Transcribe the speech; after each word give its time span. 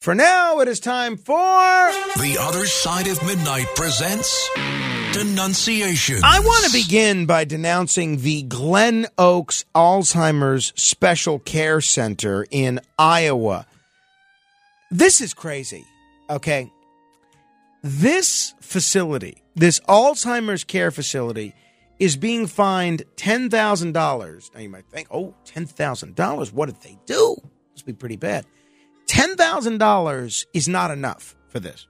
For 0.00 0.14
now, 0.14 0.60
it 0.60 0.68
is 0.68 0.80
time 0.80 1.18
for. 1.18 1.36
The 1.36 2.38
Other 2.40 2.64
Side 2.64 3.06
of 3.06 3.22
Midnight 3.22 3.66
presents 3.74 4.48
Denunciation. 5.12 6.20
I 6.24 6.40
want 6.40 6.64
to 6.64 6.72
begin 6.72 7.26
by 7.26 7.44
denouncing 7.44 8.22
the 8.22 8.40
Glen 8.44 9.08
Oaks 9.18 9.66
Alzheimer's 9.74 10.72
Special 10.74 11.38
Care 11.38 11.82
Center 11.82 12.46
in 12.50 12.80
Iowa. 12.98 13.66
This 14.90 15.20
is 15.20 15.34
crazy, 15.34 15.84
okay? 16.30 16.72
This 17.82 18.54
facility, 18.62 19.42
this 19.54 19.80
Alzheimer's 19.80 20.64
care 20.64 20.90
facility, 20.90 21.54
is 21.98 22.16
being 22.16 22.46
fined 22.46 23.02
$10,000. 23.16 24.54
Now 24.54 24.60
you 24.60 24.70
might 24.70 24.86
think, 24.86 25.08
oh, 25.10 25.34
$10,000? 25.44 26.52
What 26.54 26.66
did 26.70 26.80
they 26.80 26.98
do? 27.04 27.36
Must 27.74 27.84
be 27.84 27.92
pretty 27.92 28.16
bad. 28.16 28.46
$10,000 29.10 30.46
is 30.54 30.68
not 30.68 30.92
enough 30.92 31.34
for 31.48 31.58
this. 31.58 31.88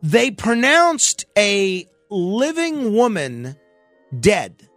They 0.00 0.30
pronounced 0.30 1.26
a 1.36 1.88
living 2.08 2.94
woman 2.94 3.56
dead. 4.18 4.68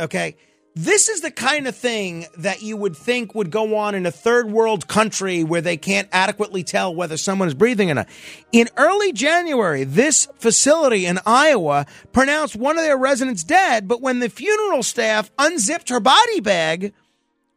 Okay. 0.00 0.36
This 0.74 1.08
is 1.08 1.22
the 1.22 1.30
kind 1.30 1.66
of 1.66 1.74
thing 1.74 2.26
that 2.36 2.60
you 2.60 2.76
would 2.76 2.94
think 2.96 3.34
would 3.34 3.50
go 3.50 3.76
on 3.76 3.94
in 3.94 4.04
a 4.04 4.10
third 4.10 4.50
world 4.50 4.88
country 4.88 5.42
where 5.42 5.62
they 5.62 5.78
can't 5.78 6.08
adequately 6.12 6.62
tell 6.64 6.94
whether 6.94 7.16
someone 7.16 7.48
is 7.48 7.54
breathing 7.54 7.90
or 7.90 7.94
not. 7.94 8.08
In 8.52 8.68
early 8.76 9.12
January, 9.12 9.84
this 9.84 10.28
facility 10.38 11.06
in 11.06 11.18
Iowa 11.24 11.86
pronounced 12.12 12.56
one 12.56 12.76
of 12.76 12.84
their 12.84 12.98
residents 12.98 13.42
dead, 13.42 13.88
but 13.88 14.02
when 14.02 14.18
the 14.18 14.28
funeral 14.28 14.82
staff 14.82 15.30
unzipped 15.38 15.88
her 15.88 16.00
body 16.00 16.40
bag, 16.40 16.92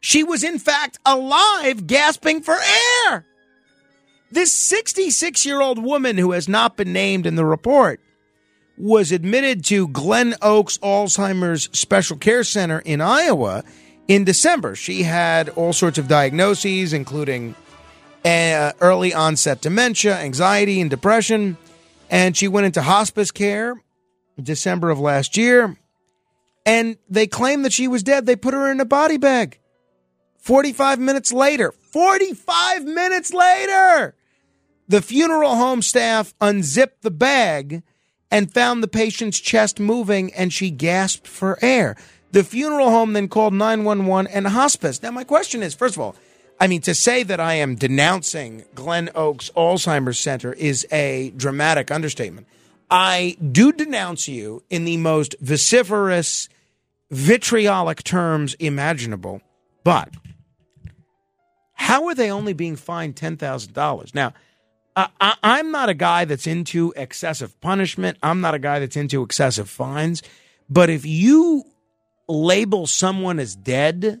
she 0.00 0.24
was 0.24 0.42
in 0.42 0.58
fact 0.58 0.98
alive, 1.04 1.86
gasping 1.86 2.40
for 2.40 2.56
air. 3.08 3.26
This 4.30 4.52
66 4.52 5.44
year 5.44 5.60
old 5.60 5.82
woman 5.82 6.16
who 6.16 6.32
has 6.32 6.48
not 6.48 6.76
been 6.76 6.92
named 6.92 7.26
in 7.26 7.34
the 7.34 7.44
report 7.44 8.00
was 8.78 9.12
admitted 9.12 9.64
to 9.66 9.88
Glen 9.88 10.34
Oaks 10.40 10.78
Alzheimer's 10.78 11.68
Special 11.76 12.16
Care 12.16 12.44
Center 12.44 12.78
in 12.80 13.00
Iowa 13.00 13.64
in 14.08 14.24
December. 14.24 14.74
She 14.74 15.02
had 15.02 15.48
all 15.50 15.72
sorts 15.72 15.98
of 15.98 16.08
diagnoses, 16.08 16.92
including 16.92 17.54
uh, 18.24 18.72
early 18.80 19.12
onset 19.12 19.60
dementia, 19.60 20.16
anxiety, 20.16 20.80
and 20.80 20.88
depression. 20.88 21.56
And 22.08 22.36
she 22.36 22.48
went 22.48 22.66
into 22.66 22.82
hospice 22.82 23.30
care 23.30 23.80
December 24.40 24.90
of 24.90 24.98
last 24.98 25.36
year. 25.36 25.76
And 26.64 26.96
they 27.08 27.26
claimed 27.26 27.64
that 27.64 27.72
she 27.72 27.88
was 27.88 28.02
dead. 28.02 28.26
They 28.26 28.36
put 28.36 28.54
her 28.54 28.70
in 28.70 28.80
a 28.80 28.84
body 28.84 29.16
bag. 29.16 29.58
45 30.38 30.98
minutes 30.98 31.32
later, 31.32 31.72
45 31.72 32.84
minutes 32.84 33.32
later, 33.32 34.14
the 34.90 35.00
funeral 35.00 35.54
home 35.54 35.82
staff 35.82 36.34
unzipped 36.40 37.02
the 37.02 37.12
bag 37.12 37.84
and 38.28 38.52
found 38.52 38.82
the 38.82 38.88
patient's 38.88 39.38
chest 39.38 39.78
moving 39.78 40.34
and 40.34 40.52
she 40.52 40.68
gasped 40.68 41.28
for 41.28 41.60
air. 41.62 41.96
The 42.32 42.42
funeral 42.42 42.90
home 42.90 43.12
then 43.12 43.28
called 43.28 43.54
911 43.54 44.26
and 44.32 44.48
hospice. 44.48 45.00
Now, 45.00 45.12
my 45.12 45.22
question 45.22 45.62
is 45.62 45.74
first 45.74 45.94
of 45.94 46.00
all, 46.00 46.16
I 46.58 46.66
mean, 46.66 46.80
to 46.82 46.94
say 46.96 47.22
that 47.22 47.38
I 47.38 47.54
am 47.54 47.76
denouncing 47.76 48.64
Glen 48.74 49.10
Oaks 49.14 49.48
Alzheimer's 49.56 50.18
Center 50.18 50.54
is 50.54 50.84
a 50.90 51.32
dramatic 51.36 51.92
understatement. 51.92 52.48
I 52.90 53.36
do 53.52 53.70
denounce 53.70 54.26
you 54.26 54.64
in 54.70 54.84
the 54.86 54.96
most 54.96 55.36
vociferous, 55.40 56.48
vitriolic 57.12 58.02
terms 58.02 58.54
imaginable, 58.54 59.40
but 59.84 60.12
how 61.74 62.08
are 62.08 62.14
they 62.16 62.32
only 62.32 62.54
being 62.54 62.74
fined 62.74 63.14
$10,000? 63.14 64.14
Now, 64.16 64.34
I, 64.96 65.34
I'm 65.42 65.70
not 65.70 65.88
a 65.88 65.94
guy 65.94 66.24
that's 66.24 66.46
into 66.46 66.92
excessive 66.96 67.58
punishment. 67.60 68.18
I'm 68.22 68.40
not 68.40 68.54
a 68.54 68.58
guy 68.58 68.80
that's 68.80 68.96
into 68.96 69.22
excessive 69.22 69.70
fines. 69.70 70.22
But 70.68 70.90
if 70.90 71.06
you 71.06 71.64
label 72.28 72.86
someone 72.86 73.38
as 73.38 73.54
dead 73.56 74.20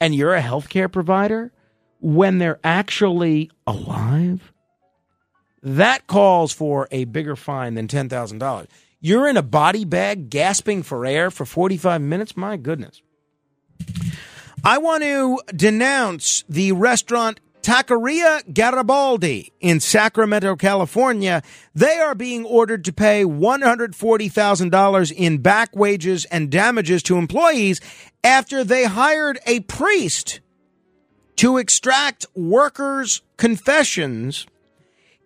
and 0.00 0.14
you're 0.14 0.34
a 0.34 0.42
healthcare 0.42 0.90
provider 0.90 1.52
when 2.00 2.38
they're 2.38 2.60
actually 2.64 3.50
alive, 3.66 4.52
that 5.62 6.06
calls 6.06 6.52
for 6.52 6.88
a 6.90 7.04
bigger 7.04 7.36
fine 7.36 7.74
than 7.74 7.88
$10,000. 7.88 8.66
You're 9.00 9.28
in 9.28 9.36
a 9.36 9.42
body 9.42 9.84
bag 9.84 10.30
gasping 10.30 10.82
for 10.82 11.04
air 11.04 11.30
for 11.30 11.44
45 11.44 12.00
minutes? 12.00 12.36
My 12.36 12.56
goodness. 12.56 13.02
I 14.64 14.78
want 14.78 15.02
to 15.04 15.38
denounce 15.54 16.44
the 16.48 16.72
restaurant 16.72 17.40
Taqueria 17.66 18.54
Garibaldi 18.54 19.52
in 19.58 19.80
Sacramento, 19.80 20.54
California, 20.54 21.42
they 21.74 21.98
are 21.98 22.14
being 22.14 22.44
ordered 22.44 22.84
to 22.84 22.92
pay 22.92 23.24
$140,000 23.24 25.12
in 25.12 25.38
back 25.38 25.74
wages 25.74 26.24
and 26.26 26.48
damages 26.48 27.02
to 27.02 27.18
employees 27.18 27.80
after 28.22 28.62
they 28.62 28.84
hired 28.84 29.40
a 29.46 29.58
priest 29.60 30.38
to 31.34 31.56
extract 31.56 32.24
workers' 32.36 33.22
confessions 33.36 34.46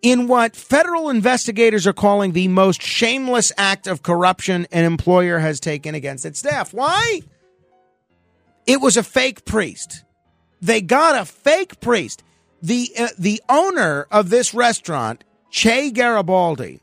in 0.01 0.27
what 0.27 0.57
federal 0.57 1.11
investigators 1.11 1.87
are 1.87 1.93
calling 1.93 2.33
the 2.33 2.49
most 2.49 2.81
shameless 2.81 3.53
act 3.59 3.87
of 3.87 4.03
corruption 4.03 4.67
an 4.72 4.87
employer 4.87 5.41
has 5.41 5.61
taken 5.61 5.95
against 5.95 6.25
its 6.25 6.39
staff. 6.39 6.72
Why? 6.72 7.21
It 8.67 8.81
was 8.81 8.97
a 8.97 9.03
fake 9.03 9.45
priest. 9.45 10.05
They 10.62 10.81
got 10.81 11.21
a 11.21 11.27
fake 11.27 11.81
priest 11.81 12.22
the 12.62 12.91
uh, 12.98 13.09
the 13.19 13.43
owner 13.48 14.06
of 14.10 14.31
this 14.31 14.54
restaurant, 14.54 15.25
Che 15.50 15.91
Garibaldi, 15.91 16.81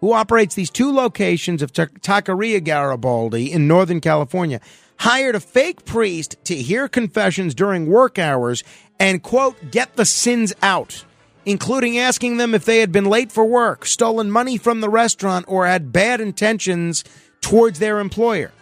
who 0.00 0.12
operates 0.12 0.54
these 0.54 0.70
two 0.70 0.92
locations 0.92 1.62
of 1.62 1.72
Taqueria 1.72 2.62
Garibaldi 2.62 3.52
in 3.52 3.68
Northern 3.68 4.00
California, 4.00 4.60
hired 4.98 5.34
a 5.34 5.40
fake 5.40 5.84
priest 5.84 6.36
to 6.44 6.54
hear 6.54 6.88
confessions 6.88 7.54
during 7.54 7.86
work 7.86 8.18
hours 8.18 8.64
and 8.98 9.22
quote 9.22 9.70
get 9.70 9.96
the 9.96 10.04
sins 10.04 10.54
out, 10.62 11.04
including 11.44 11.98
asking 11.98 12.38
them 12.38 12.54
if 12.54 12.64
they 12.64 12.80
had 12.80 12.92
been 12.92 13.04
late 13.04 13.30
for 13.30 13.44
work, 13.44 13.84
stolen 13.86 14.30
money 14.30 14.56
from 14.56 14.80
the 14.80 14.88
restaurant, 14.88 15.44
or 15.48 15.66
had 15.66 15.92
bad 15.92 16.20
intentions 16.20 17.04
towards 17.40 17.78
their 17.78 17.98
employer. 18.00 18.52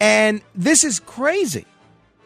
And 0.00 0.42
this 0.54 0.84
is 0.84 1.00
crazy. 1.00 1.64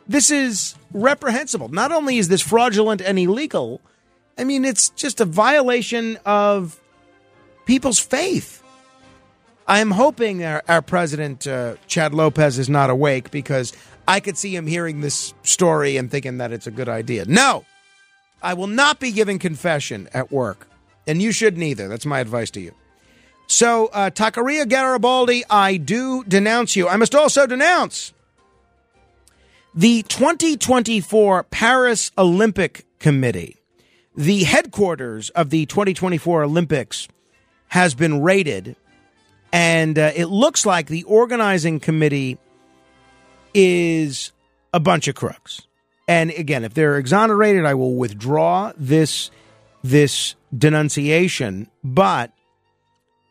This 0.07 0.31
is 0.31 0.75
reprehensible. 0.93 1.69
Not 1.69 1.93
only 1.93 2.19
is 2.19 2.29
this 2.29 2.43
fraudulent 2.43 3.01
and 3.01 3.19
illegal, 3.19 3.81
I 4.37 4.45
mean, 4.45 4.65
it's 4.65 4.91
just 4.91 5.21
a 5.21 5.25
violation 5.25 6.19
of 6.25 6.81
people's 7.67 7.99
faith. 7.99 8.63
I 9.69 9.79
am 9.79 9.93
hoping 9.93 10.45
our, 10.45 10.63
our 10.67 10.83
president, 10.83 11.47
uh, 11.47 11.77
Chad 11.87 12.13
Lopez, 12.13 12.59
is 12.59 12.69
not 12.69 12.91
awake 12.91 13.31
because 13.31 13.73
I 14.09 14.19
could 14.19 14.37
see 14.37 14.57
him 14.57 14.67
hearing 14.67 15.01
this 15.01 15.33
story 15.45 15.97
and 15.97 16.11
thinking 16.11 16.39
that 16.39 16.53
it's 16.53 16.67
a 16.67 16.73
good 16.73 16.89
idea. 16.89 17.25
No, 17.27 17.65
I 18.43 18.55
will 18.55 18.67
not 18.67 18.99
be 18.99 19.13
giving 19.13 19.39
confession 19.39 20.09
at 20.13 20.33
work. 20.33 20.67
And 21.07 21.23
you 21.23 21.33
shouldn't 21.33 21.63
either. 21.63 21.89
That's 21.89 22.07
my 22.07 22.21
advice 22.21 22.51
to 22.53 22.61
you. 22.61 22.75
So, 23.47 23.87
uh, 23.93 24.11
Taqueria 24.11 24.69
Garibaldi, 24.69 25.45
I 25.51 25.77
do 25.77 26.25
denounce 26.25 26.77
you. 26.77 26.89
I 26.89 26.97
must 26.97 27.15
also 27.15 27.47
denounce 27.47 28.13
the 29.75 30.03
2024 30.03 31.45
Paris 31.45 32.11
Olympic 32.19 32.85
Committee, 32.99 33.57
the 34.17 34.45
headquarters 34.45 35.31
of 35.31 35.51
the 35.51 35.67
2024 35.67 36.45
Olympics, 36.45 37.09
has 37.69 37.95
been 37.95 38.21
raided, 38.21 38.75
and 39.53 39.99
uh, 39.99 40.11
it 40.15 40.27
looks 40.27 40.67
like 40.67 40.89
the 40.89 41.05
organizing 41.05 41.79
committee 41.79 42.39
is 43.55 44.33
a 44.73 44.81
bunch 44.81 45.09
of 45.09 45.15
crooks. 45.15 45.63
And 46.09 46.31
again, 46.31 46.65
if 46.65 46.75
they're 46.75 46.99
exonerated, 46.99 47.65
I 47.65 47.75
will 47.75 47.95
withdraw 47.95 48.73
this 48.77 49.31
this 49.83 50.35
denunciation. 50.57 51.71
But 51.85 52.33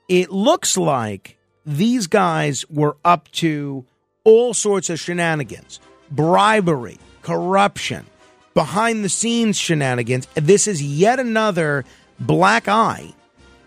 it 0.08 0.31
looks 0.31 0.78
like 0.78 1.38
these 1.66 2.08
guys 2.08 2.66
were 2.69 2.96
up 3.04 3.30
to 3.34 3.86
all 4.24 4.54
sorts 4.54 4.90
of 4.90 5.00
shenanigans 5.00 5.80
bribery, 6.12 6.98
corruption, 7.22 8.06
behind 8.54 9.04
the 9.04 9.10
scenes 9.10 9.58
shenanigans. 9.58 10.28
This 10.36 10.68
is 10.68 10.82
yet 10.82 11.20
another 11.20 11.86
black 12.20 12.68
eye 12.68 13.14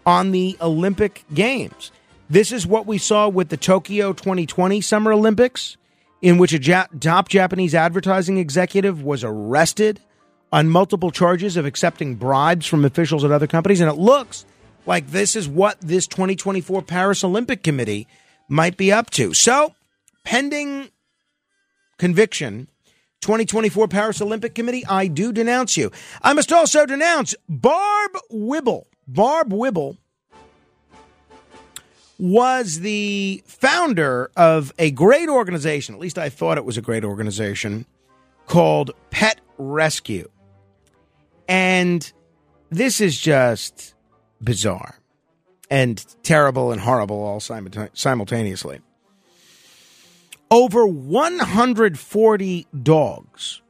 on 0.04 0.32
the 0.32 0.56
Olympic 0.60 1.24
Games. 1.32 1.92
This 2.28 2.52
is 2.52 2.66
what 2.66 2.86
we 2.86 2.98
saw 2.98 3.28
with 3.28 3.48
the 3.48 3.56
Tokyo 3.56 4.12
2020 4.12 4.80
Summer 4.80 5.12
Olympics, 5.12 5.76
in 6.20 6.38
which 6.38 6.52
a 6.52 6.86
top 6.98 7.28
Japanese 7.28 7.74
advertising 7.74 8.38
executive 8.38 9.02
was 9.02 9.24
arrested 9.24 10.00
on 10.52 10.68
multiple 10.68 11.10
charges 11.10 11.56
of 11.56 11.66
accepting 11.66 12.14
bribes 12.14 12.66
from 12.66 12.84
officials 12.84 13.24
at 13.24 13.32
other 13.32 13.46
companies. 13.46 13.80
And 13.80 13.90
it 13.90 13.98
looks 13.98 14.44
like 14.86 15.08
this 15.08 15.34
is 15.34 15.48
what 15.48 15.80
this 15.80 16.06
2024 16.06 16.82
Paris 16.82 17.24
Olympic 17.24 17.62
Committee 17.62 18.06
might 18.48 18.76
be 18.76 18.92
up 18.92 19.10
to. 19.10 19.32
So, 19.32 19.74
pending 20.24 20.88
conviction, 21.98 22.68
2024 23.20 23.88
Paris 23.88 24.20
Olympic 24.20 24.54
Committee, 24.54 24.84
I 24.86 25.06
do 25.06 25.32
denounce 25.32 25.76
you. 25.76 25.90
I 26.22 26.32
must 26.32 26.52
also 26.52 26.86
denounce 26.86 27.34
Barb 27.48 28.12
Whibble. 28.30 28.86
Barb 29.06 29.52
Whibble 29.52 29.96
was 32.18 32.80
the 32.80 33.42
founder 33.46 34.30
of 34.36 34.72
a 34.78 34.90
great 34.90 35.28
organization, 35.28 35.94
at 35.94 36.00
least 36.00 36.18
I 36.18 36.28
thought 36.28 36.58
it 36.58 36.64
was 36.64 36.76
a 36.76 36.82
great 36.82 37.04
organization, 37.04 37.86
called 38.46 38.92
Pet 39.10 39.40
Rescue. 39.58 40.28
And 41.48 42.12
this 42.70 43.00
is 43.00 43.18
just 43.18 43.94
bizarre 44.42 44.98
and 45.70 46.04
terrible 46.22 46.72
and 46.72 46.80
horrible 46.80 47.22
all 47.22 47.40
simultaneously. 47.40 48.80
Over 50.52 50.86
140 50.86 52.66
dogs 52.82 53.62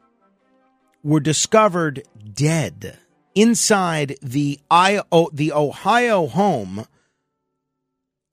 were 1.04 1.20
discovered 1.20 2.02
dead 2.34 2.98
inside 3.36 4.16
the, 4.20 4.58
the 4.68 5.52
Ohio 5.52 6.26
home 6.26 6.86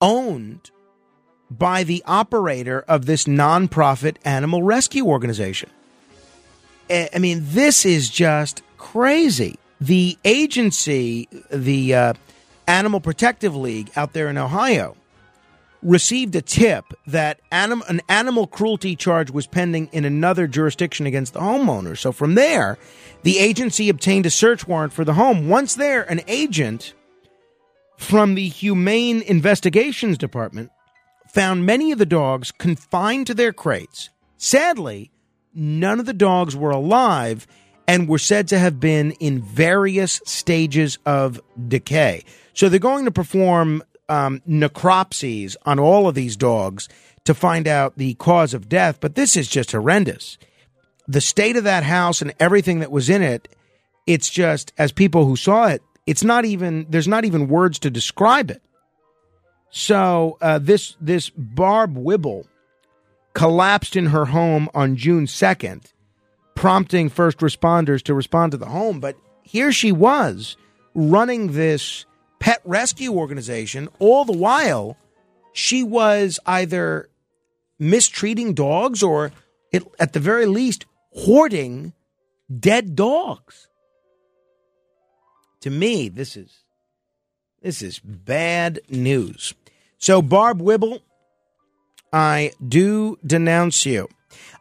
owned 0.00 0.72
by 1.48 1.84
the 1.84 2.02
operator 2.06 2.80
of 2.88 3.06
this 3.06 3.26
nonprofit 3.26 4.16
animal 4.24 4.64
rescue 4.64 5.06
organization. 5.06 5.70
I 6.90 7.20
mean, 7.20 7.42
this 7.44 7.86
is 7.86 8.10
just 8.10 8.64
crazy. 8.78 9.60
The 9.80 10.18
agency, 10.24 11.28
the 11.52 11.94
uh, 11.94 12.12
Animal 12.66 12.98
Protective 12.98 13.54
League 13.54 13.92
out 13.94 14.12
there 14.12 14.28
in 14.28 14.36
Ohio, 14.36 14.96
received 15.82 16.34
a 16.34 16.42
tip 16.42 16.84
that 17.06 17.40
anim- 17.50 17.82
an 17.88 18.00
animal 18.08 18.46
cruelty 18.46 18.96
charge 18.96 19.30
was 19.30 19.46
pending 19.46 19.88
in 19.92 20.04
another 20.04 20.46
jurisdiction 20.46 21.06
against 21.06 21.32
the 21.32 21.40
homeowner. 21.40 21.96
So 21.96 22.12
from 22.12 22.34
there, 22.34 22.78
the 23.22 23.38
agency 23.38 23.88
obtained 23.88 24.26
a 24.26 24.30
search 24.30 24.66
warrant 24.66 24.92
for 24.92 25.04
the 25.04 25.14
home. 25.14 25.48
Once 25.48 25.74
there, 25.74 26.02
an 26.02 26.20
agent 26.28 26.94
from 27.96 28.34
the 28.34 28.48
Humane 28.48 29.22
Investigations 29.22 30.18
Department 30.18 30.70
found 31.28 31.66
many 31.66 31.92
of 31.92 31.98
the 31.98 32.06
dogs 32.06 32.50
confined 32.50 33.26
to 33.28 33.34
their 33.34 33.52
crates. 33.52 34.10
Sadly, 34.36 35.10
none 35.54 36.00
of 36.00 36.06
the 36.06 36.12
dogs 36.12 36.56
were 36.56 36.70
alive 36.70 37.46
and 37.86 38.08
were 38.08 38.18
said 38.18 38.48
to 38.48 38.58
have 38.58 38.80
been 38.80 39.12
in 39.12 39.42
various 39.42 40.20
stages 40.24 40.98
of 41.04 41.40
decay. 41.68 42.24
So 42.54 42.68
they're 42.68 42.78
going 42.78 43.04
to 43.04 43.10
perform 43.10 43.82
um, 44.10 44.42
necropsies 44.46 45.56
on 45.64 45.78
all 45.78 46.08
of 46.08 46.14
these 46.14 46.36
dogs 46.36 46.88
to 47.24 47.32
find 47.32 47.68
out 47.68 47.96
the 47.96 48.14
cause 48.14 48.52
of 48.52 48.68
death, 48.68 48.98
but 49.00 49.14
this 49.14 49.36
is 49.36 49.48
just 49.48 49.72
horrendous. 49.72 50.36
The 51.06 51.20
state 51.20 51.56
of 51.56 51.64
that 51.64 51.84
house 51.84 52.20
and 52.20 52.34
everything 52.40 52.80
that 52.80 52.90
was 52.90 53.08
in 53.08 53.22
it, 53.22 53.48
it's 54.06 54.28
just, 54.28 54.72
as 54.76 54.92
people 54.92 55.26
who 55.26 55.36
saw 55.36 55.68
it, 55.68 55.82
it's 56.06 56.24
not 56.24 56.44
even 56.44 56.86
there's 56.88 57.08
not 57.08 57.24
even 57.24 57.48
words 57.48 57.78
to 57.80 57.90
describe 57.90 58.50
it. 58.50 58.62
So 59.70 60.38
uh, 60.40 60.58
this 60.58 60.96
this 61.00 61.30
Barb 61.30 61.94
Wibble 61.94 62.46
collapsed 63.34 63.94
in 63.94 64.06
her 64.06 64.24
home 64.24 64.68
on 64.74 64.96
June 64.96 65.26
second, 65.26 65.92
prompting 66.56 67.08
first 67.10 67.38
responders 67.38 68.02
to 68.04 68.14
respond 68.14 68.52
to 68.52 68.58
the 68.58 68.66
home. 68.66 68.98
But 68.98 69.16
here 69.42 69.70
she 69.70 69.92
was 69.92 70.56
running 70.94 71.52
this 71.52 72.06
pet 72.40 72.60
rescue 72.64 73.12
organization. 73.12 73.88
All 74.00 74.24
the 74.24 74.36
while, 74.36 74.96
she 75.52 75.84
was 75.84 76.40
either 76.46 77.08
mistreating 77.78 78.54
dogs 78.54 79.02
or, 79.02 79.30
it, 79.72 79.84
at 80.00 80.12
the 80.12 80.20
very 80.20 80.46
least, 80.46 80.86
hoarding 81.12 81.92
dead 82.58 82.96
dogs 82.96 83.68
to 85.60 85.70
me, 85.70 86.08
this 86.08 86.36
is 86.36 86.64
this 87.62 87.82
is 87.82 87.98
bad 87.98 88.80
news. 88.88 89.54
So, 89.98 90.22
Barb 90.22 90.60
Wibble, 90.60 91.00
I 92.12 92.52
do 92.66 93.18
denounce 93.24 93.84
you. 93.84 94.08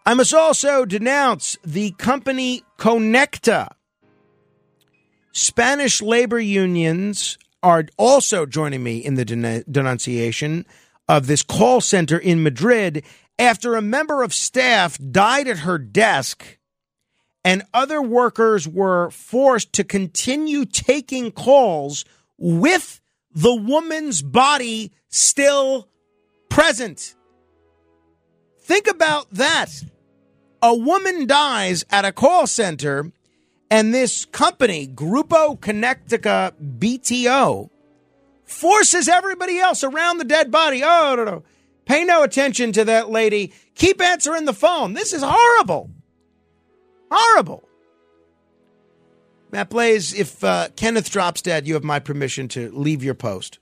I 0.06 0.14
must 0.14 0.34
also 0.34 0.86
denounce 0.86 1.58
the 1.64 1.92
company 1.92 2.64
Konecta. 2.78 3.70
Spanish 5.32 6.02
labor 6.02 6.40
unions 6.40 7.38
are 7.62 7.86
also 7.98 8.46
joining 8.46 8.84
me 8.84 8.98
in 8.98 9.16
the 9.16 9.26
denunciation 9.70 10.66
of 11.08 11.28
this 11.28 11.44
call 11.44 11.82
center 11.82 12.18
in 12.18 12.44
Madrid 12.44 13.04
after 13.38 13.76
a 13.76 13.82
member 13.82 14.24
of 14.24 14.34
staff 14.34 14.98
died 15.12 15.48
at 15.48 15.60
her 15.60 15.78
desk 15.78 16.60
and 17.44 17.64
other 17.74 18.02
workers 18.02 18.68
were 18.68 19.10
forced 19.12 19.74
to 19.74 19.84
continue 19.84 20.66
taking 20.66 21.32
calls 21.32 22.06
with 22.38 23.02
the 23.34 23.56
woman's 23.56 24.22
body 24.22 24.92
still 25.10 25.88
present. 26.50 27.16
Think 28.62 28.88
about 28.88 29.32
that. 29.32 29.70
A 30.62 30.76
woman 30.76 31.26
dies 31.26 31.86
at 31.90 32.06
a 32.06 32.12
call 32.12 32.46
center, 32.46 33.12
and 33.70 33.94
this 33.94 34.26
company, 34.26 34.88
Grupo 34.88 35.60
Connectica 35.60 36.54
BTO, 36.80 37.70
forces 38.46 39.08
everybody 39.08 39.60
else 39.60 39.84
around 39.84 40.18
the 40.18 40.24
dead 40.24 40.50
body. 40.52 40.82
Oh, 40.84 41.14
no, 41.16 41.24
no. 41.24 41.44
Pay 41.86 42.04
no 42.04 42.24
attention 42.24 42.72
to 42.74 42.86
that 42.86 43.10
lady. 43.10 43.54
Keep 43.76 44.02
answering 44.02 44.46
the 44.46 44.54
phone. 44.54 44.94
This 44.94 45.14
is 45.14 45.24
horrible. 45.26 45.90
Horrible. 47.12 47.64
Matt 49.52 49.70
Blaze, 49.70 50.14
if 50.14 50.44
uh, 50.44 50.70
Kenneth 50.76 51.10
drops 51.10 51.42
dead, 51.42 51.68
you 51.68 51.74
have 51.74 51.84
my 51.84 52.00
permission 52.00 52.48
to 52.50 52.72
leave 52.72 53.04
your 53.04 53.16
post. 53.16 53.58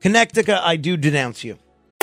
Connecticut, 0.00 0.60
I 0.62 0.76
do 0.76 0.96
denounce 0.96 1.44
you. 1.44 1.58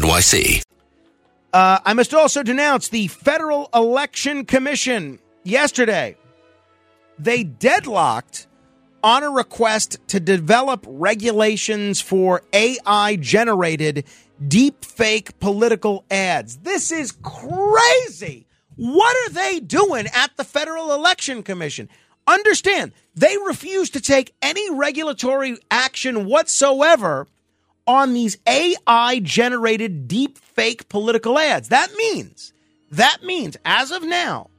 NYC. 0.00 0.62
Uh, 1.52 1.78
I 1.84 1.92
must 1.94 2.14
also 2.14 2.42
denounce 2.42 2.88
the 2.88 3.08
Federal 3.08 3.68
Election 3.74 4.44
Commission 4.44 5.18
yesterday. 5.44 6.16
They 7.18 7.42
deadlocked 7.42 8.46
on 9.02 9.22
a 9.22 9.30
request 9.30 9.98
to 10.08 10.20
develop 10.20 10.84
regulations 10.86 12.00
for 12.00 12.42
AI 12.52 13.16
generated 13.16 14.04
deep 14.46 14.84
fake 14.84 15.38
political 15.40 16.04
ads. 16.10 16.58
This 16.58 16.92
is 16.92 17.12
crazy. 17.22 18.46
What 18.76 19.16
are 19.16 19.32
they 19.32 19.58
doing 19.58 20.06
at 20.14 20.36
the 20.36 20.44
Federal 20.44 20.92
Election 20.92 21.42
Commission? 21.42 21.88
Understand, 22.26 22.92
they 23.14 23.36
refuse 23.46 23.90
to 23.90 24.00
take 24.00 24.34
any 24.42 24.70
regulatory 24.72 25.56
action 25.70 26.26
whatsoever 26.26 27.26
on 27.88 28.12
these 28.12 28.36
AI 28.46 29.20
generated 29.24 30.06
deep 30.06 30.38
fake 30.38 30.88
political 30.90 31.38
ads. 31.38 31.70
That 31.70 31.90
means, 31.96 32.52
that 32.90 33.22
means 33.24 33.56
as 33.64 33.90
of 33.90 34.04
now, 34.04 34.50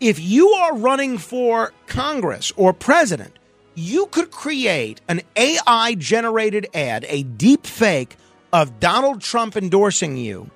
if 0.00 0.18
you 0.18 0.48
are 0.48 0.76
running 0.76 1.16
for 1.16 1.72
Congress 1.86 2.52
or 2.56 2.72
president, 2.72 3.38
you 3.76 4.06
could 4.06 4.32
create 4.32 5.00
an 5.08 5.22
AI 5.36 5.94
generated 5.94 6.66
ad, 6.74 7.06
a 7.08 7.22
deep 7.22 7.66
fake 7.66 8.16
of 8.52 8.80
Donald 8.80 9.22
Trump 9.22 9.56
endorsing 9.56 10.16
you, 10.16 10.50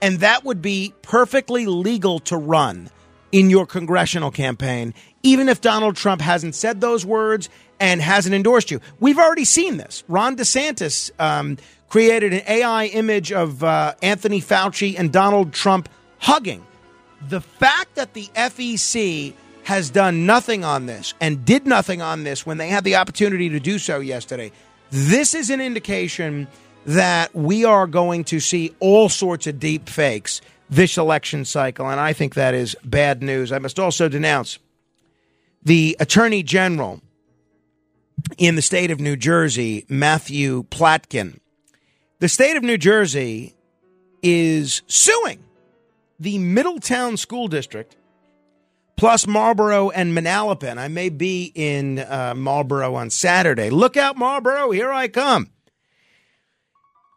and 0.00 0.20
that 0.20 0.44
would 0.44 0.62
be 0.62 0.94
perfectly 1.02 1.66
legal 1.66 2.20
to 2.20 2.36
run 2.36 2.88
in 3.32 3.50
your 3.50 3.66
congressional 3.66 4.30
campaign, 4.30 4.94
even 5.24 5.48
if 5.48 5.60
Donald 5.60 5.96
Trump 5.96 6.20
hasn't 6.20 6.54
said 6.54 6.80
those 6.80 7.04
words 7.04 7.48
and 7.80 8.00
hasn't 8.00 8.34
endorsed 8.34 8.70
you. 8.70 8.80
We've 9.00 9.18
already 9.18 9.44
seen 9.44 9.76
this. 9.76 10.04
Ron 10.08 10.36
DeSantis 10.36 11.10
um, 11.18 11.58
created 11.88 12.32
an 12.32 12.42
AI 12.46 12.86
image 12.86 13.32
of 13.32 13.62
uh, 13.62 13.94
Anthony 14.02 14.40
Fauci 14.40 14.98
and 14.98 15.12
Donald 15.12 15.52
Trump 15.52 15.88
hugging. 16.18 16.64
The 17.28 17.40
fact 17.40 17.94
that 17.94 18.14
the 18.14 18.26
FEC 18.34 19.34
has 19.64 19.90
done 19.90 20.26
nothing 20.26 20.64
on 20.64 20.86
this 20.86 21.14
and 21.20 21.44
did 21.44 21.66
nothing 21.66 22.00
on 22.00 22.24
this 22.24 22.46
when 22.46 22.58
they 22.58 22.68
had 22.68 22.84
the 22.84 22.96
opportunity 22.96 23.48
to 23.48 23.60
do 23.60 23.78
so 23.78 24.00
yesterday, 24.00 24.52
this 24.90 25.34
is 25.34 25.50
an 25.50 25.60
indication 25.60 26.46
that 26.86 27.34
we 27.34 27.64
are 27.64 27.86
going 27.86 28.22
to 28.24 28.38
see 28.38 28.74
all 28.78 29.08
sorts 29.08 29.46
of 29.46 29.58
deep 29.58 29.88
fakes 29.88 30.40
this 30.70 30.98
election 30.98 31.44
cycle, 31.44 31.88
and 31.88 32.00
I 32.00 32.12
think 32.12 32.34
that 32.34 32.54
is 32.54 32.76
bad 32.84 33.22
news. 33.22 33.52
I 33.52 33.58
must 33.58 33.78
also 33.78 34.08
denounce 34.08 34.58
the 35.62 35.96
Attorney 36.00 36.42
General 36.42 37.00
in 38.38 38.54
the 38.56 38.62
state 38.62 38.90
of 38.90 39.00
New 39.00 39.16
Jersey, 39.16 39.84
Matthew 39.88 40.64
Platkin. 40.64 41.38
The 42.18 42.28
state 42.28 42.56
of 42.56 42.62
New 42.62 42.78
Jersey 42.78 43.54
is 44.22 44.82
suing 44.86 45.44
the 46.18 46.38
Middletown 46.38 47.16
School 47.16 47.48
District 47.48 47.96
plus 48.96 49.26
Marlboro 49.26 49.90
and 49.90 50.16
Manalapan. 50.16 50.78
I 50.78 50.88
may 50.88 51.10
be 51.10 51.52
in 51.54 51.98
uh, 51.98 52.34
Marlboro 52.36 52.94
on 52.94 53.10
Saturday. 53.10 53.70
Look 53.70 53.96
out, 53.96 54.16
Marlboro, 54.16 54.70
here 54.70 54.90
I 54.90 55.08
come. 55.08 55.50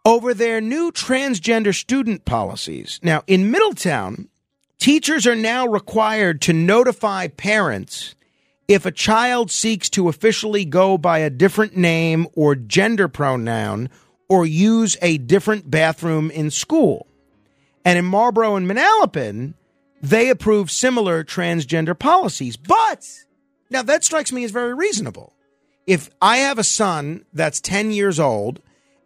Over 0.06 0.34
their 0.34 0.60
new 0.60 0.92
transgender 0.92 1.74
student 1.74 2.26
policies. 2.26 3.00
Now, 3.04 3.24
in 3.28 3.52
Middletown, 3.52 4.28
teachers 4.80 5.28
are 5.28 5.36
now 5.36 5.68
required 5.68 6.42
to 6.44 6.54
notify 6.54 7.28
parents 7.28 8.16
if 8.70 8.86
a 8.86 8.92
child 8.92 9.50
seeks 9.50 9.90
to 9.90 10.08
officially 10.08 10.64
go 10.64 10.96
by 10.96 11.18
a 11.18 11.30
different 11.32 11.76
name 11.76 12.28
or 12.36 12.54
gender 12.54 13.08
pronoun 13.08 13.90
or 14.30 14.46
use 14.46 14.96
a 15.02 15.18
different 15.18 15.72
bathroom 15.72 16.30
in 16.30 16.52
school. 16.52 17.08
And 17.84 17.98
in 17.98 18.06
Marlboro 18.06 18.56
and 18.56 18.70
Manalapan, 18.70 19.56
they 20.04 20.30
approve 20.30 20.70
similar 20.70 21.24
transgender 21.24 21.98
policies. 21.98 22.58
But 22.58 23.10
now 23.72 23.82
that 23.82 24.04
strikes 24.04 24.32
me 24.32 24.44
as 24.44 24.52
very 24.52 24.76
reasonable. 24.76 25.34
If 25.88 26.12
I 26.22 26.38
have 26.38 26.60
a 26.60 26.64
son 26.64 27.26
that's 27.34 27.60
10 27.60 27.90
years 27.90 28.20
old, 28.20 28.62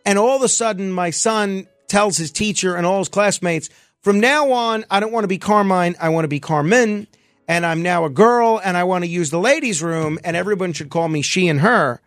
and 0.06 0.20
all 0.20 0.36
of 0.36 0.42
a 0.42 0.50
sudden 0.50 0.92
my 0.92 1.10
son 1.10 1.70
tells 1.88 2.18
his 2.18 2.32
teacher 2.32 2.76
and 2.76 2.86
all 2.86 3.00
his 3.00 3.08
classmates, 3.08 3.70
from 4.02 4.20
now 4.20 4.52
on, 4.52 4.84
I 4.92 5.00
don't 5.00 5.14
want 5.14 5.24
to 5.24 5.30
be 5.30 5.38
Carmine, 5.38 5.96
I 6.02 6.10
want 6.10 6.26
to 6.26 6.30
be 6.30 6.42
Carmen 6.42 7.08
and 7.48 7.66
I'm 7.66 7.82
now 7.82 8.06
a 8.06 8.10
girl 8.10 8.60
and 8.64 8.78
I 8.78 8.84
want 8.84 9.04
to 9.04 9.10
use 9.10 9.30
the 9.30 9.40
ladies' 9.40 9.82
room 9.82 10.20
and 10.24 10.36
everyone 10.36 10.74
should 10.74 10.90
call 10.90 11.08
me 11.08 11.22
she 11.22 11.48
and 11.48 11.60
her, 11.62 12.02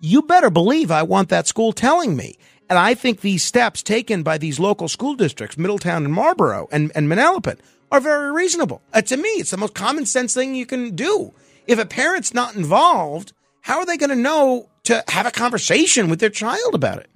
you 0.00 0.22
better 0.22 0.50
believe 0.50 0.90
I 0.90 1.02
want 1.02 1.28
that 1.30 1.46
school 1.46 1.72
telling 1.72 2.16
me. 2.16 2.38
And 2.68 2.78
I 2.78 2.94
think 2.94 3.20
these 3.20 3.44
steps 3.44 3.82
taken 3.82 4.22
by 4.22 4.38
these 4.38 4.58
local 4.58 4.88
school 4.88 5.14
districts, 5.14 5.58
Middletown 5.58 6.04
and 6.04 6.14
Marlboro 6.14 6.68
and, 6.72 6.90
and 6.94 7.08
Manalapan, 7.08 7.58
are 7.90 8.00
very 8.00 8.32
reasonable. 8.32 8.82
Uh, 8.92 9.02
to 9.02 9.16
me, 9.16 9.28
it's 9.28 9.50
the 9.50 9.56
most 9.56 9.74
common 9.74 10.06
sense 10.06 10.34
thing 10.34 10.54
you 10.54 10.66
can 10.66 10.94
do. 10.94 11.34
If 11.66 11.78
a 11.78 11.86
parent's 11.86 12.32
not 12.32 12.56
involved, 12.56 13.32
how 13.60 13.78
are 13.78 13.86
they 13.86 13.96
going 13.96 14.10
to 14.10 14.16
know 14.16 14.68
to 14.84 15.04
have 15.08 15.26
a 15.26 15.30
conversation 15.30 16.08
with 16.08 16.18
their 16.18 16.30
child 16.30 16.74
about 16.74 16.98
it? 16.98 17.08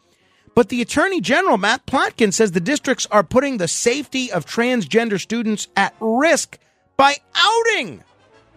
But 0.54 0.68
the 0.68 0.80
Attorney 0.80 1.20
General, 1.20 1.58
Matt 1.58 1.86
Platkin, 1.86 2.32
says 2.32 2.52
the 2.52 2.60
districts 2.60 3.06
are 3.10 3.22
putting 3.22 3.56
the 3.56 3.68
safety 3.68 4.30
of 4.30 4.46
transgender 4.46 5.20
students 5.20 5.68
at 5.76 5.94
risk 6.00 6.58
by 6.96 7.16
outing. 7.34 8.02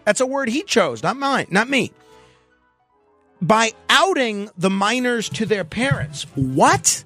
That's 0.04 0.20
a 0.20 0.26
word 0.26 0.48
he 0.48 0.62
chose, 0.62 1.02
not 1.02 1.16
mine, 1.16 1.46
not 1.50 1.68
me. 1.68 1.92
By 3.42 3.72
outing 3.88 4.50
the 4.56 4.70
minors 4.70 5.28
to 5.30 5.46
their 5.46 5.64
parents. 5.64 6.24
What? 6.34 7.04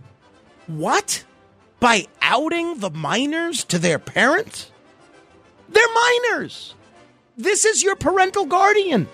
What? 0.67 1.25
By 1.81 2.07
outing 2.23 2.79
the 2.79 2.91
minors 2.91 3.65
to 3.65 3.79
their 3.79 3.99
parents? 3.99 4.71
They're 5.69 5.85
minors. 5.95 6.75
This 7.37 7.65
is 7.65 7.83
your 7.83 7.97
parental 7.97 8.47
guardian. 8.47 9.09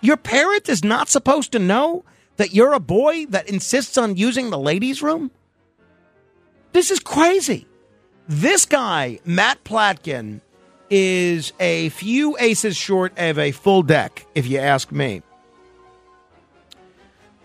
Your 0.00 0.16
parent 0.16 0.68
is 0.68 0.82
not 0.82 1.08
supposed 1.08 1.52
to 1.52 1.58
know 1.58 2.04
that 2.36 2.54
you're 2.54 2.72
a 2.72 2.80
boy 2.80 3.26
that 3.26 3.48
insists 3.48 3.96
on 3.96 4.16
using 4.16 4.50
the 4.50 4.58
ladies' 4.58 5.02
room? 5.02 5.30
This 6.72 6.90
is 6.90 6.98
crazy. 6.98 7.66
This 8.26 8.64
guy, 8.64 9.20
Matt 9.24 9.62
Platkin, 9.62 10.40
is 10.94 11.54
a 11.58 11.88
few 11.88 12.36
aces 12.38 12.76
short 12.76 13.18
of 13.18 13.38
a 13.38 13.50
full 13.50 13.82
deck, 13.82 14.26
if 14.34 14.46
you 14.46 14.58
ask 14.58 14.92
me. 14.92 15.22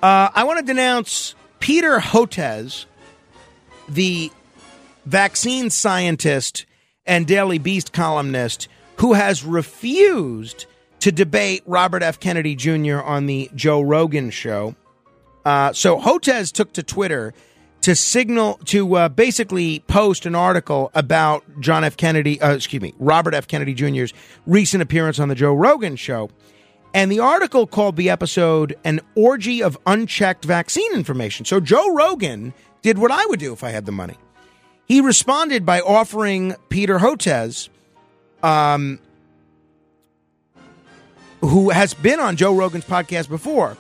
Uh, 0.04 0.30
I 0.36 0.44
want 0.44 0.60
to 0.60 0.66
denounce 0.66 1.34
Peter 1.62 1.98
Hotez, 1.98 2.86
the 3.88 4.30
vaccine 5.06 5.70
scientist 5.70 6.66
and 7.06 7.26
Daily 7.26 7.58
Beast 7.58 7.94
columnist, 7.94 8.68
who 8.98 9.14
has 9.14 9.46
refused 9.46 10.66
to 11.00 11.14
debate 11.14 11.64
Robert 11.66 12.04
F. 12.04 12.20
Kennedy 12.20 12.54
Jr. 12.54 13.00
on 13.00 13.28
the 13.28 13.50
Joe 13.56 13.80
Rogan 13.80 14.30
show. 14.30 14.76
Uh, 15.46 15.72
so 15.72 15.98
Hotez 15.98 16.52
took 16.52 16.74
to 16.74 16.84
Twitter 16.84 17.34
to 17.82 17.96
signal 17.96 18.60
to 18.66 18.96
uh, 18.96 19.10
basically 19.10 19.80
post 19.88 20.26
an 20.26 20.36
article 20.36 20.92
about 20.94 21.44
John 21.60 21.84
F. 21.84 21.96
Kennedy, 21.96 22.42
uh, 22.42 22.54
excuse 22.54 22.82
me, 22.82 22.94
Robert 23.00 23.34
F. 23.34 23.48
Kennedy 23.48 23.74
Jr.'s 23.74 24.14
recent 24.46 24.84
appearance 24.84 25.20
on 25.20 25.30
the 25.30 25.36
Joe 25.36 25.54
Rogan 25.54 25.96
show. 25.96 26.30
And 26.94 27.12
the 27.12 27.20
article 27.20 27.68
called 27.68 27.96
the 27.96 28.10
episode 28.10 28.76
An 28.84 29.02
Orgy 29.16 29.62
of 29.62 29.78
Unchecked 29.86 30.46
Vaccine 30.46 30.94
Information. 30.94 31.46
So 31.46 31.60
Joe 31.60 31.94
Rogan 31.94 32.54
did 32.82 32.98
what 32.98 33.12
I 33.12 33.26
would 33.28 33.40
do 33.40 33.54
if 33.54 33.64
I 33.64 33.70
had 33.70 33.86
the 33.86 33.92
money. 33.92 34.16
He 34.88 35.02
responded 35.02 35.66
by 35.66 35.82
offering 35.82 36.56
Peter 36.70 36.98
Hotez, 37.00 37.70
um, 38.42 39.00
who 41.42 41.70
has 41.70 41.94
been 41.94 42.20
on 42.20 42.38
Joe 42.38 42.56
Rogan's 42.56 42.86
podcast 42.86 43.30
before, 43.30 43.78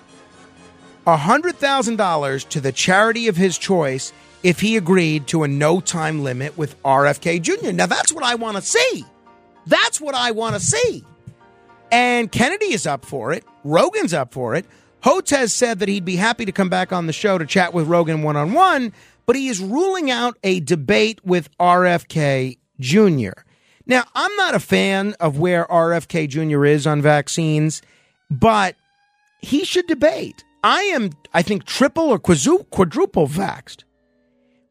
$100,000 1.07 2.49
to 2.49 2.59
the 2.59 2.71
charity 2.71 3.27
of 3.27 3.37
his 3.37 3.57
choice 3.57 4.11
if 4.43 4.59
he 4.59 4.77
agreed 4.77 5.27
to 5.27 5.43
a 5.43 5.47
no 5.47 5.79
time 5.79 6.23
limit 6.23 6.57
with 6.57 6.81
RFK 6.83 7.41
Jr. 7.41 7.71
Now, 7.71 7.85
that's 7.85 8.11
what 8.11 8.23
I 8.23 8.35
want 8.35 8.57
to 8.57 8.61
see. 8.61 9.05
That's 9.65 9.99
what 9.99 10.15
I 10.15 10.31
want 10.31 10.55
to 10.55 10.61
see. 10.61 11.03
And 11.91 12.31
Kennedy 12.31 12.73
is 12.73 12.85
up 12.85 13.05
for 13.05 13.31
it. 13.33 13.43
Rogan's 13.63 14.13
up 14.13 14.33
for 14.33 14.55
it. 14.55 14.65
Hotez 15.03 15.51
said 15.51 15.79
that 15.79 15.89
he'd 15.89 16.05
be 16.05 16.15
happy 16.15 16.45
to 16.45 16.51
come 16.51 16.69
back 16.69 16.91
on 16.91 17.07
the 17.07 17.13
show 17.13 17.37
to 17.37 17.45
chat 17.45 17.73
with 17.73 17.87
Rogan 17.87 18.23
one 18.23 18.35
on 18.35 18.53
one, 18.53 18.93
but 19.25 19.35
he 19.35 19.47
is 19.47 19.59
ruling 19.59 20.11
out 20.11 20.37
a 20.43 20.59
debate 20.59 21.23
with 21.25 21.55
RFK 21.57 22.57
Jr. 22.79 23.41
Now, 23.85 24.03
I'm 24.13 24.35
not 24.35 24.55
a 24.55 24.59
fan 24.59 25.15
of 25.19 25.39
where 25.39 25.65
RFK 25.65 26.27
Jr. 26.27 26.65
is 26.65 26.85
on 26.85 27.01
vaccines, 27.01 27.81
but 28.29 28.75
he 29.39 29.63
should 29.63 29.87
debate. 29.87 30.43
I 30.63 30.81
am, 30.83 31.11
I 31.33 31.41
think, 31.41 31.65
triple 31.65 32.09
or 32.09 32.19
quadruple 32.19 33.27
vaxxed. 33.27 33.83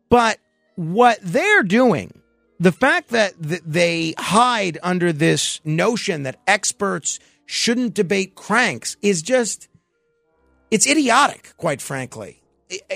But 0.08 0.38
what 0.74 1.18
they're 1.22 1.62
doing, 1.62 2.20
the 2.58 2.72
fact 2.72 3.10
that 3.10 3.34
they 3.38 4.14
hide 4.18 4.78
under 4.82 5.12
this 5.12 5.60
notion 5.64 6.22
that 6.24 6.40
experts 6.46 7.18
shouldn't 7.46 7.94
debate 7.94 8.34
cranks 8.34 8.96
is 9.02 9.22
just, 9.22 9.68
it's 10.70 10.86
idiotic, 10.86 11.54
quite 11.56 11.80
frankly. 11.80 12.42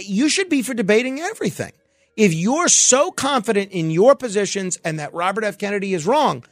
You 0.00 0.28
should 0.28 0.48
be 0.48 0.62
for 0.62 0.74
debating 0.74 1.20
everything. 1.20 1.72
If 2.16 2.34
you're 2.34 2.68
so 2.68 3.12
confident 3.12 3.70
in 3.70 3.90
your 3.90 4.16
positions 4.16 4.78
and 4.84 4.98
that 4.98 5.14
Robert 5.14 5.44
F. 5.44 5.58
Kennedy 5.58 5.94
is 5.94 6.06
wrong, 6.06 6.44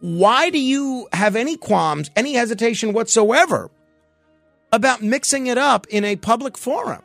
why 0.00 0.50
do 0.50 0.58
you 0.58 1.08
have 1.12 1.36
any 1.36 1.56
qualms, 1.56 2.10
any 2.16 2.34
hesitation 2.34 2.92
whatsoever 2.92 3.70
about 4.74 5.02
mixing 5.02 5.46
it 5.46 5.56
up 5.56 5.86
in 5.86 6.04
a 6.04 6.16
public 6.16 6.58
forum. 6.58 7.00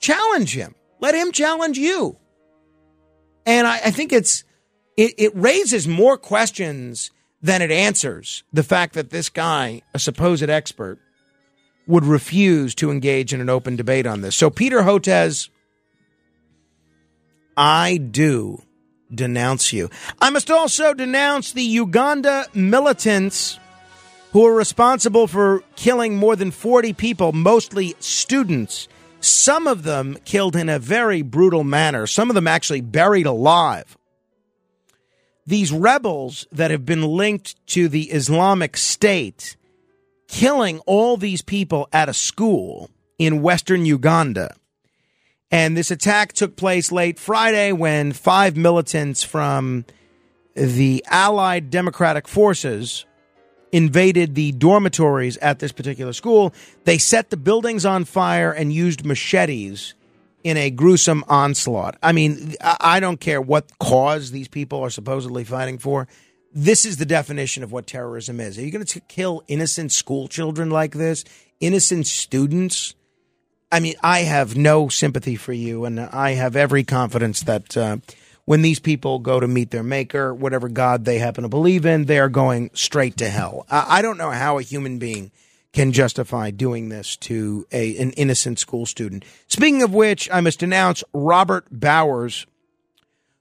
Challenge 0.00 0.52
him. 0.52 0.74
Let 0.98 1.14
him 1.14 1.30
challenge 1.30 1.78
you. 1.78 2.16
And 3.46 3.64
I, 3.64 3.76
I 3.76 3.90
think 3.92 4.12
it's 4.12 4.42
it, 4.96 5.14
it 5.16 5.32
raises 5.36 5.86
more 5.86 6.18
questions 6.18 7.12
than 7.40 7.62
it 7.62 7.70
answers. 7.70 8.42
The 8.52 8.64
fact 8.64 8.94
that 8.94 9.10
this 9.10 9.28
guy, 9.28 9.82
a 9.94 10.00
supposed 10.00 10.42
expert, 10.42 10.98
would 11.86 12.04
refuse 12.04 12.74
to 12.74 12.90
engage 12.90 13.32
in 13.32 13.40
an 13.40 13.48
open 13.48 13.76
debate 13.76 14.06
on 14.06 14.20
this. 14.20 14.34
So, 14.34 14.50
Peter 14.50 14.80
Hotez, 14.80 15.48
I 17.56 17.98
do 17.98 18.62
denounce 19.14 19.72
you. 19.72 19.90
I 20.20 20.30
must 20.30 20.50
also 20.50 20.92
denounce 20.92 21.52
the 21.52 21.62
Uganda 21.62 22.46
militants 22.52 23.60
who 24.32 24.46
are 24.46 24.54
responsible 24.54 25.26
for 25.26 25.62
killing 25.76 26.16
more 26.16 26.36
than 26.36 26.50
40 26.50 26.92
people, 26.92 27.32
mostly 27.32 27.94
students. 27.98 28.88
Some 29.20 29.66
of 29.66 29.82
them 29.82 30.18
killed 30.24 30.56
in 30.56 30.68
a 30.68 30.78
very 30.78 31.22
brutal 31.22 31.64
manner, 31.64 32.06
some 32.06 32.30
of 32.30 32.34
them 32.34 32.46
actually 32.46 32.80
buried 32.80 33.26
alive. 33.26 33.96
These 35.46 35.72
rebels 35.72 36.46
that 36.52 36.70
have 36.70 36.86
been 36.86 37.02
linked 37.02 37.66
to 37.68 37.88
the 37.88 38.10
Islamic 38.12 38.76
State 38.76 39.56
killing 40.28 40.78
all 40.80 41.16
these 41.16 41.42
people 41.42 41.88
at 41.92 42.08
a 42.08 42.14
school 42.14 42.88
in 43.18 43.42
western 43.42 43.84
Uganda. 43.84 44.54
And 45.50 45.76
this 45.76 45.90
attack 45.90 46.32
took 46.32 46.54
place 46.54 46.92
late 46.92 47.18
Friday 47.18 47.72
when 47.72 48.12
five 48.12 48.56
militants 48.56 49.24
from 49.24 49.84
the 50.54 51.04
Allied 51.08 51.70
Democratic 51.70 52.28
Forces 52.28 53.04
invaded 53.72 54.34
the 54.34 54.52
dormitories 54.52 55.36
at 55.38 55.58
this 55.58 55.72
particular 55.72 56.12
school. 56.12 56.52
They 56.84 56.98
set 56.98 57.30
the 57.30 57.36
buildings 57.36 57.86
on 57.86 58.04
fire 58.04 58.52
and 58.52 58.72
used 58.72 59.04
machetes 59.04 59.94
in 60.42 60.56
a 60.56 60.70
gruesome 60.70 61.24
onslaught. 61.28 61.96
I 62.02 62.12
mean, 62.12 62.54
I 62.62 63.00
don't 63.00 63.20
care 63.20 63.40
what 63.40 63.78
cause 63.78 64.30
these 64.30 64.48
people 64.48 64.80
are 64.80 64.90
supposedly 64.90 65.44
fighting 65.44 65.78
for. 65.78 66.08
This 66.52 66.84
is 66.84 66.96
the 66.96 67.06
definition 67.06 67.62
of 67.62 67.70
what 67.70 67.86
terrorism 67.86 68.40
is. 68.40 68.58
Are 68.58 68.62
you 68.62 68.72
going 68.72 68.84
to 68.84 69.00
kill 69.00 69.42
innocent 69.46 69.92
school 69.92 70.28
children 70.28 70.70
like 70.70 70.92
this? 70.92 71.24
Innocent 71.60 72.06
students? 72.06 72.94
I 73.70 73.78
mean, 73.78 73.94
I 74.02 74.20
have 74.20 74.56
no 74.56 74.88
sympathy 74.88 75.36
for 75.36 75.52
you, 75.52 75.84
and 75.84 76.00
I 76.00 76.32
have 76.32 76.56
every 76.56 76.82
confidence 76.82 77.42
that 77.42 77.76
uh, 77.76 77.98
when 78.50 78.62
these 78.62 78.80
people 78.80 79.20
go 79.20 79.38
to 79.38 79.46
meet 79.46 79.70
their 79.70 79.84
maker, 79.84 80.34
whatever 80.34 80.68
God 80.68 81.04
they 81.04 81.20
happen 81.20 81.42
to 81.42 81.48
believe 81.48 81.86
in, 81.86 82.06
they 82.06 82.18
are 82.18 82.28
going 82.28 82.68
straight 82.74 83.16
to 83.18 83.30
hell. 83.30 83.64
I, 83.70 84.02
don't 84.02 84.18
know 84.18 84.32
how 84.32 84.58
a 84.58 84.62
human 84.62 84.98
being 84.98 85.30
can 85.72 85.92
justify 85.92 86.50
doing 86.50 86.88
this 86.88 87.14
to 87.18 87.64
a 87.70 87.96
an 87.98 88.10
innocent 88.14 88.58
school 88.58 88.86
student. 88.86 89.24
Speaking 89.46 89.84
of 89.84 89.94
which, 89.94 90.28
I 90.32 90.40
must 90.40 90.64
announce 90.64 91.04
Robert 91.14 91.64
Bowers, 91.70 92.44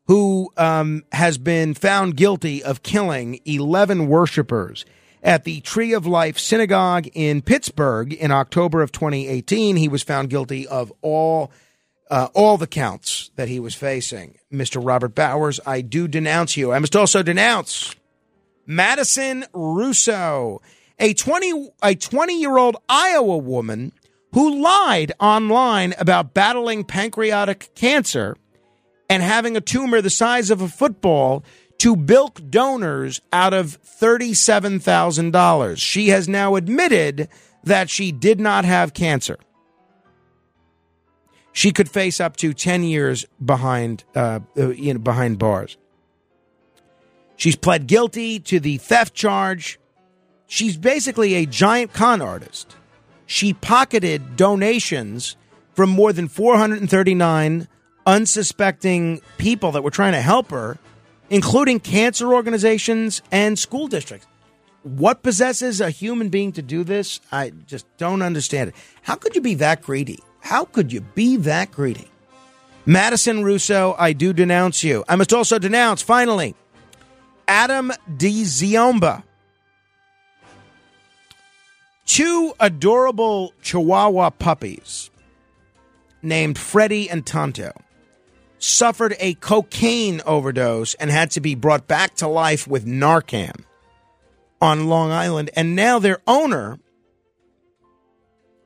who 0.06 0.54
um, 0.58 1.04
has 1.12 1.40
been 1.40 1.74
found 1.74 2.16
guilty 2.16 2.64
of 2.64 2.84
killing 2.84 3.40
11 3.46 4.10
worshipers 4.10 4.86
at 5.24 5.44
the 5.44 5.60
Tree 5.62 5.92
of 5.92 6.06
Life 6.06 6.38
Synagogue 6.38 7.08
in 7.16 7.42
Pittsburgh 7.42 8.14
in 8.14 8.30
October 8.30 8.84
of 8.84 8.92
2018. 8.92 9.76
He 9.76 9.88
was 9.88 10.04
found 10.04 10.30
guilty 10.30 10.68
of 10.68 10.94
all 11.02 11.50
uh, 12.10 12.28
all 12.34 12.58
the 12.58 12.68
counts 12.68 13.32
that 13.36 13.48
he 13.48 13.60
was 13.60 13.76
facing. 13.76 14.38
Mr. 14.52 14.84
Robert 14.84 15.14
Bowers, 15.16 15.60
I 15.66 15.82
do 15.82 16.08
denounce 16.08 16.58
you. 16.58 16.72
I 16.72 16.80
must 16.80 16.96
also 16.96 17.22
denounce 17.22 17.96
Madison 18.66 19.46
Russo, 19.54 20.62
a 20.98 21.14
20 21.14 21.70
a 21.84 21.96
20 21.96 22.40
year 22.40 22.58
old 22.58 22.78
Iowa 22.88 23.38
woman 23.38 23.92
who 24.34 24.62
lied 24.62 25.12
online 25.20 25.94
about 25.98 26.34
battling 26.34 26.84
pancreatic 26.84 27.74
cancer 27.76 28.38
and 29.10 29.24
having 29.24 29.58
a 29.58 29.62
tumor 29.62 30.02
the 30.02 30.10
size 30.10 30.52
of 30.52 30.62
a 30.62 30.68
football 30.68 31.44
to 31.80 31.96
bilk 31.96 32.42
donors 32.50 33.22
out 33.34 33.54
of 33.54 33.82
$37,000. 33.84 35.78
She 35.78 36.10
has 36.10 36.28
now 36.28 36.56
admitted 36.56 37.30
that 37.64 37.90
she 37.90 38.12
did 38.12 38.40
not 38.40 38.66
have 38.66 38.94
cancer. 38.94 39.38
She 41.52 41.72
could 41.72 41.90
face 41.90 42.20
up 42.20 42.38
to 42.38 42.54
10 42.54 42.84
years 42.84 43.26
behind, 43.44 44.04
uh, 44.16 44.40
uh, 44.58 44.70
you 44.70 44.94
know, 44.94 45.00
behind 45.00 45.40
bars. 45.40 45.78
She's 47.36 47.56
pled 47.56 47.88
guilty 47.88 48.40
to 48.42 48.60
the 48.60 48.78
theft 48.78 49.14
charge. 49.14 49.80
She's 50.48 50.78
basically 50.78 51.36
a 51.36 51.46
giant 51.46 51.94
con 51.94 52.22
artist. 52.22 52.76
She 53.26 53.54
pocketed 53.54 54.36
donations 54.36 55.38
from 55.74 55.90
more 55.90 56.12
than 56.12 56.28
439 56.28 57.68
unsuspecting 58.06 59.22
people 59.38 59.72
that 59.72 59.84
were 59.84 59.92
trying 59.92 60.14
to 60.14 60.22
help 60.22 60.50
her, 60.50 60.78
including 61.30 61.80
cancer 61.80 62.34
organizations 62.34 63.22
and 63.32 63.58
school 63.58 63.88
districts. 63.88 64.28
What 64.84 65.22
possesses 65.22 65.80
a 65.80 65.90
human 65.90 66.30
being 66.30 66.52
to 66.54 66.62
do 66.62 66.84
this? 66.84 67.22
I 67.32 67.52
just 67.68 67.86
don't 67.98 68.22
understand 68.22 68.70
it. 68.70 68.76
How 69.04 69.16
could 69.16 69.36
you 69.36 69.42
be 69.42 69.54
that 69.56 69.82
greedy? 69.82 70.20
How 70.42 70.66
could 70.66 70.92
you 70.92 71.02
be 71.02 71.38
that 71.38 71.72
greedy? 71.72 72.10
Madison 72.86 73.44
Russo, 73.44 73.96
I 74.00 74.14
do 74.14 74.34
denounce 74.34 74.84
you. 74.84 75.04
I 75.08 75.16
must 75.16 75.34
also 75.34 75.60
denounce, 75.60 76.02
finally, 76.02 76.56
Adam 77.48 77.92
D. 78.18 78.44
Ziomba. 78.44 79.24
Two 82.06 82.54
adorable 82.60 83.54
Chihuahua 83.62 84.32
puppies 84.32 85.12
named 86.24 86.58
Freddie 86.58 87.10
and 87.10 87.26
Tonto 87.26 87.72
suffered 88.58 89.16
a 89.20 89.36
cocaine 89.36 90.22
overdose 90.26 90.94
and 90.96 91.10
had 91.10 91.32
to 91.32 91.40
be 91.40 91.56
brought 91.56 91.88
back 91.88 92.16
to 92.16 92.28
life 92.28 92.68
with 92.68 92.86
Narcan 92.86 93.64
on 94.62 94.88
Long 94.88 95.12
Island. 95.12 95.50
And 95.56 95.76
now 95.76 96.00
their 96.00 96.20
owner, 96.28 96.80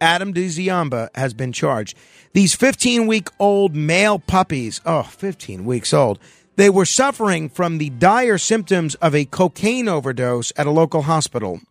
Adam 0.04 0.34
Diziamba, 0.34 1.08
has 1.16 1.34
been 1.34 1.54
charged. 1.54 1.98
These 2.34 2.54
15 2.54 3.08
week 3.08 3.30
old 3.40 3.74
male 3.74 4.20
puppies, 4.20 4.82
oh, 4.86 5.04
15 5.04 5.64
weeks 5.64 5.94
old, 5.94 6.20
they 6.58 6.70
were 6.70 6.86
suffering 6.86 7.48
from 7.48 7.78
the 7.78 7.90
dire 7.90 8.38
symptoms 8.38 8.96
of 8.96 9.16
a 9.16 9.24
cocaine 9.24 9.88
overdose 9.88 10.52
at 10.58 10.68
a 10.68 10.72
local 10.72 11.04
hospital. 11.04 11.62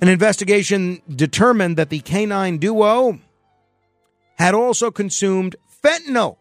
An 0.00 0.08
investigation 0.08 1.02
determined 1.08 1.76
that 1.76 1.90
the 1.90 1.98
canine 1.98 2.58
duo 2.58 3.18
had 4.38 4.54
also 4.54 4.92
consumed 4.92 5.56
fentanyl. 5.82 6.36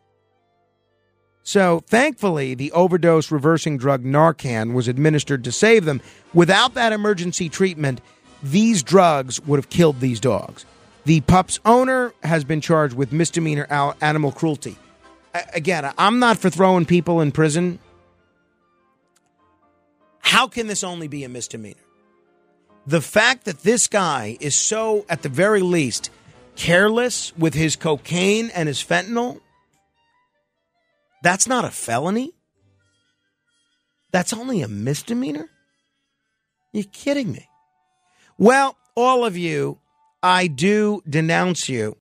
So, 1.42 1.84
thankfully, 1.88 2.54
the 2.54 2.72
overdose 2.74 3.32
reversing 3.32 3.78
drug 3.78 4.04
Narcan 4.04 4.74
was 4.74 4.88
administered 4.88 5.44
to 5.46 5.52
save 5.52 5.86
them. 5.86 6.00
Without 6.34 6.76
that 6.76 6.94
emergency 6.94 7.50
treatment, 7.50 8.02
these 8.44 8.84
drugs 8.84 9.42
would 9.42 9.58
have 9.58 9.70
killed 9.70 10.00
these 10.00 10.20
dogs. 10.20 10.66
The 11.06 11.22
pup's 11.22 11.60
owner 11.66 12.14
has 12.24 12.44
been 12.44 12.62
charged 12.62 12.96
with 12.96 13.12
misdemeanor 13.12 13.68
animal 14.02 14.32
cruelty. 14.32 14.78
Again, 15.54 15.92
I'm 15.98 16.20
not 16.20 16.38
for 16.38 16.50
throwing 16.50 16.86
people 16.86 17.20
in 17.20 17.32
prison. 17.32 17.80
How 20.20 20.48
can 20.48 20.68
this 20.68 20.84
only 20.84 21.08
be 21.08 21.24
a 21.24 21.30
misdemeanor? 21.30 21.80
The 22.88 23.02
fact 23.02 23.46
that 23.46 23.60
this 23.60 23.88
guy 23.88 24.38
is 24.40 24.56
so, 24.56 25.06
at 25.10 25.22
the 25.22 25.30
very 25.30 25.62
least, 25.62 26.10
careless 26.56 27.36
with 27.38 27.54
his 27.54 27.76
cocaine 27.76 28.50
and 28.52 28.68
his 28.68 28.84
fentanyl, 28.84 29.42
that's 31.22 31.48
not 31.48 31.66
a 31.66 31.72
felony? 31.72 32.34
That's 34.12 34.34
only 34.34 34.62
a 34.62 34.68
misdemeanor? 34.68 35.50
You're 36.72 36.84
kidding 36.92 37.32
me. 37.32 37.48
Well, 38.38 38.78
all 38.96 39.26
of 39.26 39.38
you, 39.38 39.80
I 40.26 40.48
do 40.48 41.02
denounce 41.08 41.68
you. 41.68 41.92